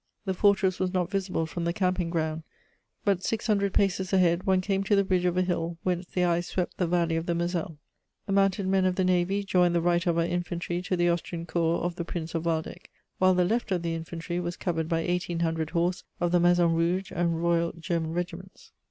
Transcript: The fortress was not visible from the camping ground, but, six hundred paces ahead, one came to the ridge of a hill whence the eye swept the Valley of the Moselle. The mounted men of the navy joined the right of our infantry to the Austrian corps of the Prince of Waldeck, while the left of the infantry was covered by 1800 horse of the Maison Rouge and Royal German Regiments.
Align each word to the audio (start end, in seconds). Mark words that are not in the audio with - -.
The 0.25 0.33
fortress 0.33 0.79
was 0.79 0.91
not 0.91 1.11
visible 1.11 1.45
from 1.45 1.63
the 1.63 1.73
camping 1.73 2.09
ground, 2.09 2.41
but, 3.05 3.21
six 3.23 3.45
hundred 3.45 3.71
paces 3.71 4.11
ahead, 4.11 4.47
one 4.47 4.59
came 4.59 4.83
to 4.85 4.95
the 4.95 5.03
ridge 5.03 5.25
of 5.25 5.37
a 5.37 5.43
hill 5.43 5.77
whence 5.83 6.07
the 6.07 6.23
eye 6.25 6.39
swept 6.41 6.77
the 6.77 6.87
Valley 6.87 7.15
of 7.15 7.27
the 7.27 7.35
Moselle. 7.35 7.77
The 8.25 8.31
mounted 8.33 8.65
men 8.67 8.85
of 8.85 8.95
the 8.95 9.03
navy 9.03 9.43
joined 9.43 9.75
the 9.75 9.79
right 9.79 10.07
of 10.07 10.17
our 10.17 10.25
infantry 10.25 10.81
to 10.81 10.97
the 10.97 11.09
Austrian 11.09 11.45
corps 11.45 11.83
of 11.83 11.97
the 11.97 12.03
Prince 12.03 12.33
of 12.33 12.47
Waldeck, 12.47 12.89
while 13.19 13.35
the 13.35 13.45
left 13.45 13.71
of 13.71 13.83
the 13.83 13.93
infantry 13.93 14.39
was 14.39 14.57
covered 14.57 14.89
by 14.89 15.05
1800 15.05 15.69
horse 15.69 16.03
of 16.19 16.31
the 16.31 16.39
Maison 16.39 16.73
Rouge 16.73 17.11
and 17.15 17.39
Royal 17.43 17.71
German 17.77 18.13
Regiments. 18.13 18.71